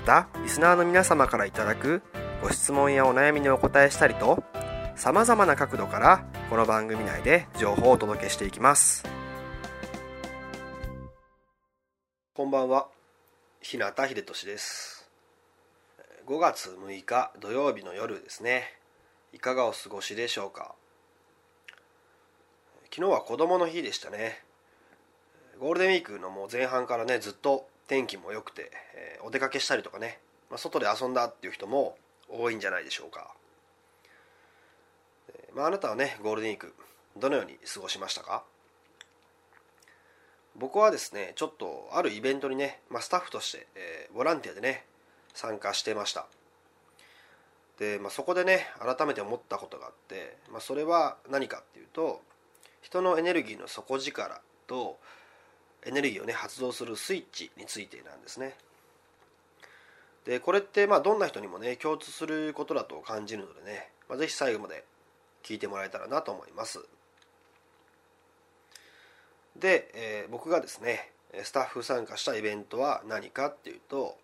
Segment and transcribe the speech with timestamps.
[0.00, 2.02] またリスナーの皆様からいただく
[2.42, 4.42] ご質問やお悩みにお答えしたりと
[4.96, 9.04] さまざまな角度からこの番組内で情報をお届けしていきます。
[12.34, 12.88] こんばんは。
[13.60, 15.06] 日向秀俊です。
[16.26, 18.72] 5月6日土曜日の夜ですね。
[19.34, 20.74] いかがお過ごしでしょうか？
[22.90, 24.42] 昨日は子供の日でしたね。
[25.58, 31.96] ゴールデンウィークのもう前半からねずっと天気も良くて、えー、お出かけしたりとかね、まあ、外で遊んだっていう人も
[32.28, 33.34] 多いんじゃないでしょうか、
[35.34, 36.72] えー、まあ、なたはねゴールデンウィーク
[37.18, 38.44] どのように過ごしましたか？
[40.54, 44.84] 僕はですねちょっとあるイベントにね、まあ、スタッフとして、えー、ボランティアでね
[45.34, 46.26] 参加してました。
[47.80, 52.20] で、まあ、そこでね改めて思ったことがあって、まあ、それは何かっていうと
[52.82, 54.96] 人のエネルギーの底力と
[55.84, 58.54] エネルギーをね発動するスイッチについてなんですね。
[60.24, 64.84] でこれってまあどんな人にもね共通することだと感じるのでね、まあ、ぜひ最後まで
[65.42, 66.80] 聞いてもらえたらなと思います。
[69.56, 71.10] で、えー、僕がですね
[71.42, 74.16] スタッフ参加したイベントは何かっていうと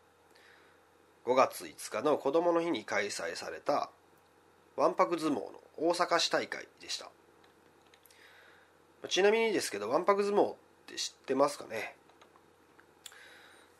[1.25, 3.91] 5月5日の子どもの日に開催された
[4.77, 7.11] わんぱく相撲の大阪市大会でした。
[9.09, 10.55] ちなみにですけどわんぱく相撲っ
[10.87, 11.95] って知ってますかね？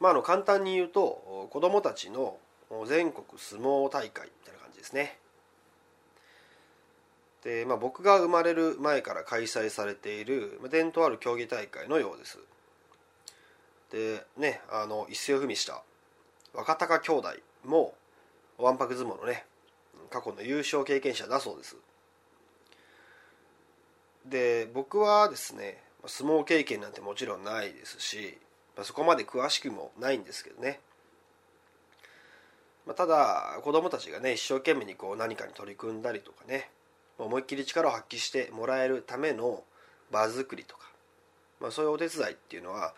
[0.01, 2.37] まああの簡単に言うと子どもたちの
[2.87, 5.19] 全国相撲大会みたいな感じですね。
[7.45, 12.39] で、まあ、僕が生まれる前から開催されている伝統ある競技大会のようです。
[13.93, 15.83] でねあの一世を踏みした
[16.53, 17.29] 若隆兄弟
[17.65, 17.95] も
[18.59, 19.45] わんぱく相撲のね
[20.11, 21.77] 過去の優勝経験者だそうです。
[24.27, 28.39] で僕はですね相撲経験なんてもちろんないですし
[28.77, 30.81] まそこまで詳しくもないんですけどね。
[32.87, 36.71] まただ子供たちがね一生懸命にこう何かに取り組んだりとかね
[37.19, 39.65] 思いっきり力を発揮してもらえるための
[40.13, 40.89] 場作りとか、
[41.61, 42.95] まあ、そういうお手伝いっていうのは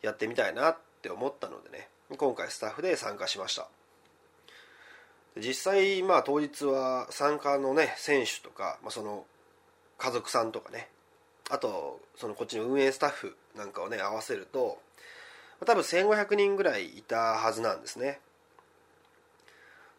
[0.00, 3.68] やってみたいなって思ったのでね今回スタッフで参加しました。
[5.38, 9.24] 実際まあ当日は参加のね選手とか、まあ、その
[9.98, 10.88] 家族さんとかね
[11.52, 14.78] あとそのこっちの運営スタッフなんかをね合わせると
[15.66, 18.20] 多分1500人ぐらいいたはずなんですね。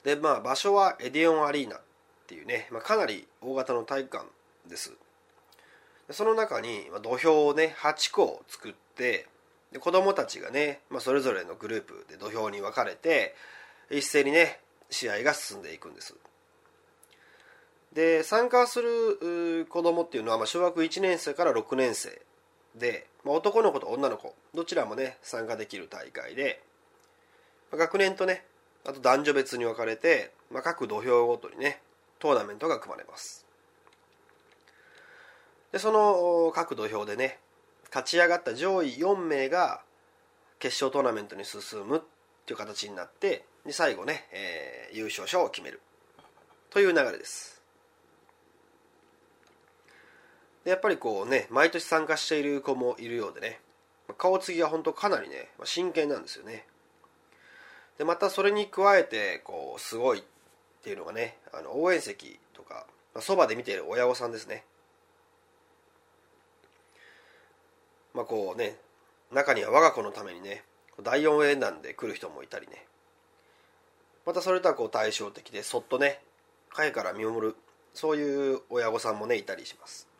[0.03, 1.81] でまあ場所はエディオンアリーナっ
[2.25, 4.25] ていうね、まあ、かなり大型の体育館
[4.68, 4.94] です。
[6.09, 9.28] その中に土俵をね8個作って
[9.72, 13.36] で子供たちがね、まあ、それぞれのグループで土俵に分かれて
[13.92, 14.59] 一斉にね
[14.90, 16.16] 試合が進んでいくんです。
[17.94, 22.22] で参加する子供っていうのは、まあ、小学1年生から6年生
[22.76, 26.62] で、まあ、男の子と女の子どちらもね参加できる大会で、
[27.72, 28.46] まあ、学年とね
[28.86, 31.81] あと男女別に分かれて、まあ、各土俵ごとにね
[32.20, 33.46] トーナメントが組まれます。
[35.72, 37.40] でその各土俵でね
[37.90, 39.81] 勝ち上がった上位4名が
[40.60, 42.01] 決勝トーナメントに進むっ
[42.45, 45.81] ていう形になってで最後ね、えー、優勝者を決める
[46.69, 47.62] という流れです。
[50.63, 53.60] でやっぱりこうね毎年参加している子もいるようでね。
[54.18, 56.65] 顔つきが本当かなりね真剣なんですよね。
[57.98, 60.24] でまたそれに加えてこうすごいっ
[60.83, 62.86] ていうのがねあの応援席とか
[63.19, 64.63] そばで見ている親御さんですね。
[68.13, 68.77] まあこうね
[69.31, 70.63] 中には我が子のためにね
[71.01, 72.86] 第4演談で来る人もいたりね。
[74.25, 76.21] またそれとはこう対照的でそっとね
[76.69, 77.56] 影から見守る
[77.94, 80.12] そういう親御さんもねいたりします。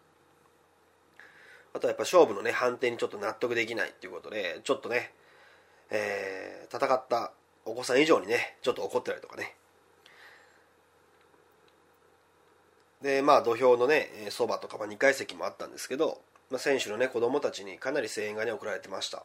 [1.74, 5.12] あとはやっぱ勝負のね判定にちょっと納得できないっていうことでちょっとね、
[5.90, 7.32] えー、戦った
[7.66, 9.56] お子さん以上にねちょっと怒ってたりとかね。
[13.02, 19.24] でまあ土俵のねそばとか、ま、2階席もあったんですけど、まあ、選手のね子供たちにかなり声援がね送られてました。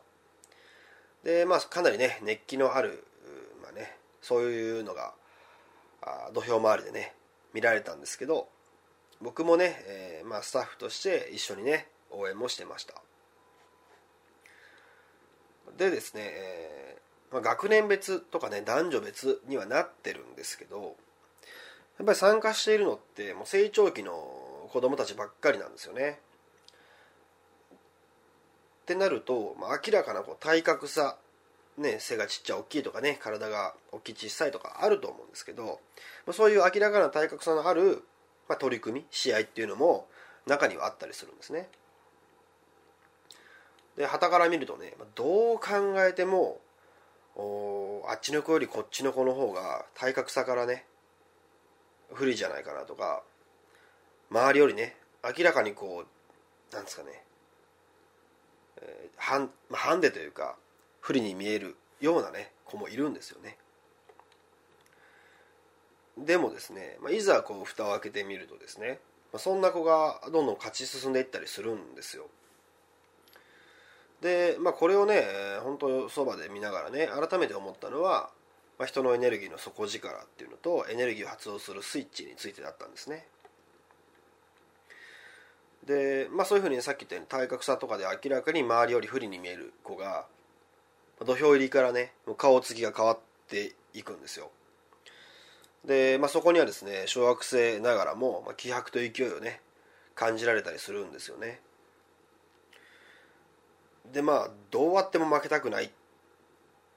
[1.22, 3.04] でまあかなりね熱気のある、
[3.62, 5.12] まあね、そういうのが
[6.02, 7.14] あ土俵周りでね
[7.52, 8.48] 見られたんですけど
[9.20, 12.94] 僕もね、えー、まあ、スタッフとして一緒にね応援もしてました。
[15.76, 20.96] でですね、えー、まあ、学年別とかね男女別にはなってるんですけど
[21.98, 24.12] やっぱり参加しているのってもう成長期の
[24.72, 26.20] 子供たちばっかりなんですよね。
[28.82, 31.18] ってなると、まあ、明らかなこう体格差
[31.78, 35.80] ね、背がちっちゃい大きいとかね体が大きい小さいとかあると思うんですけど、
[36.26, 38.02] まあ、そういう明らかな体格差のある、
[38.48, 40.08] まあ、取り組み試合っていうのも
[40.46, 41.68] 中にはあったりするんですね。
[43.98, 46.60] で旗から見るとねどう考えても
[48.08, 50.84] あっちの子よりこっちの子の方が体格差からね
[52.12, 53.22] 不利じゃないかなとか
[54.30, 54.94] 周りよりね
[55.36, 57.24] 明らかにこうなんですかね、
[58.80, 60.54] えー、ハンハンデというか
[61.00, 63.56] 不利に見えるようなね子もいるんですよね。
[66.18, 68.98] でもですね、まあ、いざこう蓋を開けてみるとですね、
[69.32, 72.26] まあ、そんな子がどんどん勝ち進んでいったりするんですよ。
[74.20, 75.24] で、まあ、これをね
[75.62, 78.30] 本当そばで見ながらね改めて思ったのは、
[78.78, 83.26] まあ、人のエネルギーの底力っていうのとエネルギーを発動するスイッチについてだったんですね。
[85.86, 90.26] で、まあ、そういうふうに、さっき言ったように体格差とかで明らかに周りより不利に見える子が
[91.24, 93.18] 土俵入りからね顔つきが変わっ
[93.48, 94.50] ていくんですよ。
[95.84, 99.60] で、まあ、そこにはですね小学生ながらも、まあ、気迫と勢いをね
[100.14, 101.60] 感じられたりするんですよね。
[104.12, 105.90] でまあどうあっても負けたくないっ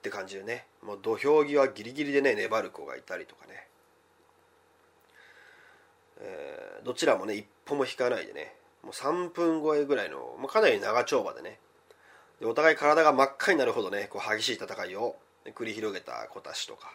[0.01, 0.65] て感じでね。
[0.83, 3.67] もう土俵際ギリギリでね粘る子がいたりとかね、
[6.19, 8.55] えー、どちらもね一歩も引かないでね。
[8.83, 11.59] もう3分超えぐらいの、まあ、かなり長丁場でね。
[12.39, 15.15] でお互い体が真っ赤になるほどねこう激しい戦いを
[15.53, 16.93] 繰り広げた子たちとか。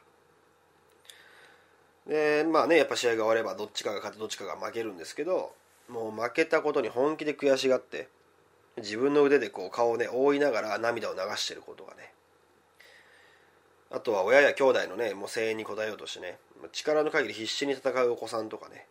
[2.06, 5.52] でまあねやっぱ試合が終わればどっちかが勝ってどっちかが負けるんですけど
[5.88, 8.08] もう負けたことに本気で悔しがって
[8.76, 12.12] 自分の腕でこう顔をね覆いながら涙を流してることがね。
[13.90, 16.38] あとは親や兄弟のねもう声援に応えようとしてね
[16.72, 18.86] 力の限り必死に戦うお子さんとかね。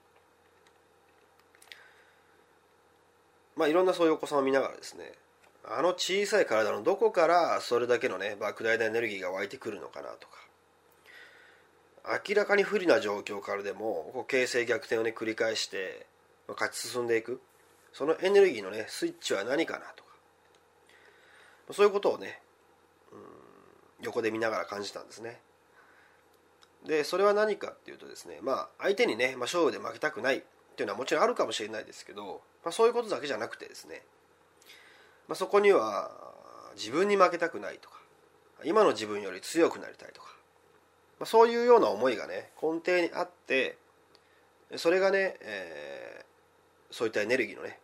[3.55, 5.13] まあいろんなそういうお子さんを見ながらですね
[5.63, 10.35] あの小さい体のどこからそれだけのね莫大なエネルギーが湧いてくるのかなとか。
[12.27, 16.05] 明らかに不利な状況からでもこう形勢逆転をね繰り返して
[16.47, 17.41] 勝ち進んでいく。
[17.95, 20.09] そのエネルギーのねスイッチは何かなとか。
[21.71, 22.41] そういうことをね、
[23.11, 25.39] うん、横で見ながら感じたんですね。
[26.85, 30.41] でそれは何かっていうとですねまあ相手にね、まあ、勝負で負けたくないっ
[30.75, 34.03] ていうのはもちろんあるかもしれないですけど、まあ、そういうことだけじゃなくてですね
[35.27, 36.11] まあ、そこには
[36.75, 37.95] 自分に負けたくないとか
[38.63, 40.27] 今の自分より強くなりたいとか、
[41.19, 43.77] まあ、そういうような思いがね根底にあって
[44.75, 47.79] それがね、えー、そういったエネルギーのね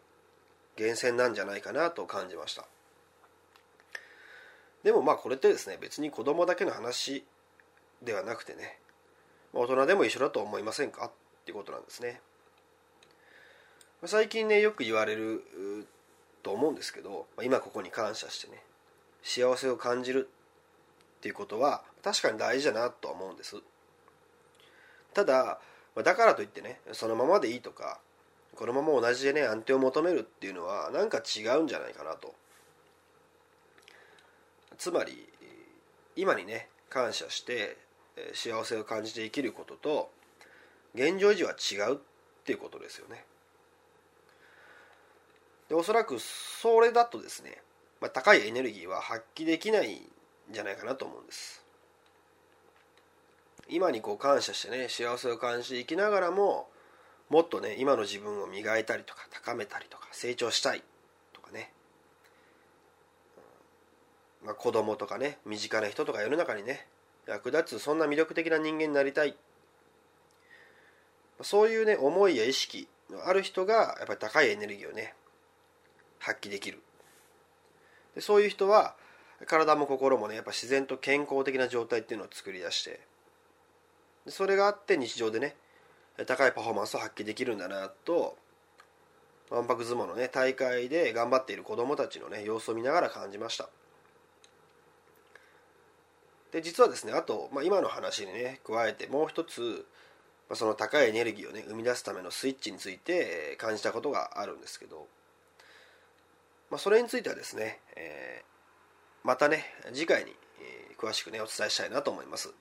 [0.81, 2.65] 源泉なんじゃないかなと感じました。
[4.83, 7.23] でもまあこれってですね別に子供だけの話
[8.01, 8.79] ではなくてね
[9.53, 11.11] 大人でも一緒だと思いませんかっ
[11.45, 12.19] ていうことなんですね。
[14.05, 15.43] 最近ねよく言われる
[16.41, 18.63] と思うんですけど今ここに感謝してね
[19.21, 20.27] 幸せを感じる
[21.17, 23.57] っていうことは確かに大事だなとは思うんです。
[25.13, 25.59] ただ
[25.95, 27.99] だからといってねそのままでいいとか
[28.55, 32.33] このまま同じでね安定を求めるっていうのはなんか違うんじゃないかなと。
[34.77, 35.27] つまり
[36.15, 37.77] 今にね感謝して
[38.33, 40.11] 幸せを感じて生きることと
[40.93, 41.97] 現状維持は違うっ
[42.43, 43.23] ていうことですよね。
[45.69, 47.61] でおそらくそれだとですね、
[48.01, 50.01] まあ、高いエネルギーは発揮できないん
[50.51, 51.63] じゃないかなと思うんです。
[53.69, 56.67] 今にこう感謝してね幸せを感じて生きながらも
[57.31, 60.83] もっとね今の自分を磨いたりとか高めたりとか成長したい
[61.31, 61.71] とかね、
[64.43, 66.87] まあ、子供とかね身近な人とか世の中にね
[67.25, 69.37] 役立つそんな魅力的な人間になりたい。
[71.39, 75.15] そういうね思いや意識のある人がやっぱり高いエネルギーをね
[76.19, 76.81] 発揮できる。
[78.13, 78.95] でそういう人は
[79.47, 82.99] 体も心もねやっぱ自然と健康的な状態っていうのを作り出して
[84.27, 85.55] それがあって日常でね
[86.25, 88.37] 高いパフォーマンスを発揮できるんだなと
[89.49, 93.69] わんぱく相撲のね大会で頑張っている子どもたちのね様子を見ながら感じました。
[96.51, 99.85] で実はですねあと、まあ、今の話にね加えてもう一つ、
[100.49, 105.07] まあ、その高いエネルギーをね生み出すためのスイッチについて感じたことがあるんですけど、
[106.69, 109.63] まあ、それについてはですね、えー、またね
[109.93, 112.53] 次回に、え、詳しくねお伝えしたいなと思います。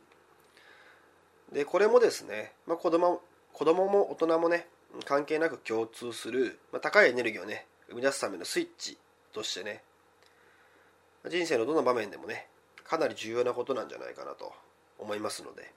[1.53, 3.21] でこれもですね、まあ、子供
[3.61, 4.67] 子供も大人もね
[5.05, 8.97] 関係なく共通する、まあ、高いエネルギーをね生み出すためのスイッチ
[9.35, 9.83] としてね
[11.29, 12.47] 人生のどの場面でもね
[12.89, 14.55] かなり重要なことなんじゃないかなと
[14.99, 15.71] 思いますので、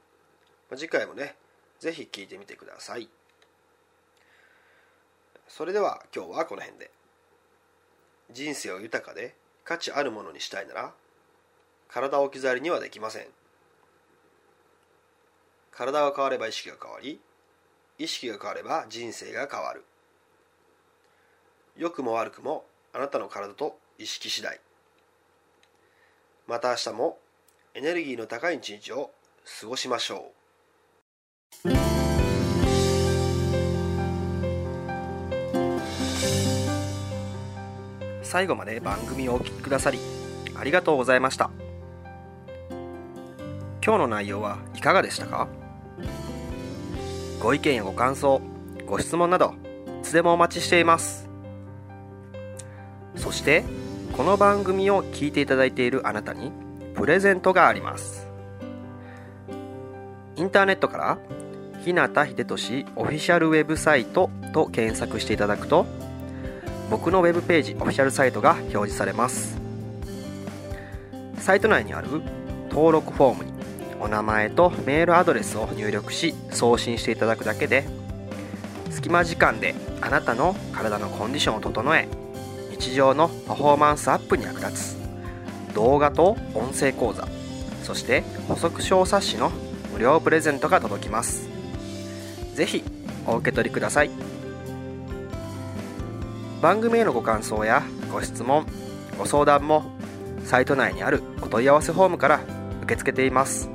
[0.70, 1.36] まあ、次回もね
[1.82, 3.10] 是非聞いてみてください。
[5.50, 6.90] それでは今日はこの辺で。
[8.32, 9.36] 人生を豊かで
[9.66, 10.94] 価値あるものにしたいなら
[11.90, 13.28] 体を置き去りにはできません。
[15.72, 17.20] 体が変われば意識が変わり
[18.04, 19.86] 意識が変われば人生が変わる。
[21.78, 24.60] 良くも悪くもあなたの体と意識次第。
[26.46, 27.18] また明日も
[27.74, 29.12] エネルギーの高い一日を
[29.62, 30.34] 過ごしましょ
[31.64, 31.70] う。
[38.22, 40.00] 最後まで番組をお聴きくださり
[40.58, 41.52] ありがとうございました。
[43.82, 45.48] 今日の内容はいかがでしたか？
[47.44, 48.40] ご意見やご感想
[48.88, 49.54] ご質問など
[50.02, 51.28] いつでもお待ちしています。
[53.18, 53.66] そして
[54.14, 56.54] この番組を聞いていただいているあなたに
[56.96, 58.30] プレゼントがあります。
[60.38, 61.18] インターネットから
[61.84, 65.86] 日向秀俊オフィシャルウェブサイトと検索していただくと
[66.90, 69.60] 僕のウェブページオフィシャルサイトが表示されます。
[71.40, 72.08] サイト内にある
[72.70, 73.53] 登録フォームに
[74.04, 77.86] お名前とメールアドレスを入力し送信していただくだけで
[78.90, 82.10] 隙間時間であなたの体のコンディションを整え
[82.72, 85.04] 日常のパフォーマンスアップに役立つ。
[85.74, 87.28] 動画と音声講座
[87.82, 89.52] そして補足小冊子の
[89.94, 91.50] 無料プレゼントが届きます。
[92.56, 92.84] 是非
[93.26, 94.12] お受け取りください。
[96.62, 98.66] 番組へのご感想やご質問
[99.18, 99.84] ご相談も
[100.46, 102.42] サイト内にあるお問い合わせフォームから
[102.84, 103.73] 受け付けています。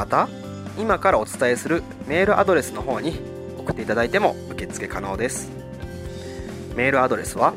[0.00, 0.28] また
[0.78, 3.20] 今からお伝えするメールアドレスの方に
[3.58, 5.50] 送っていただいても受付可能です。
[6.74, 7.52] メールアドレスは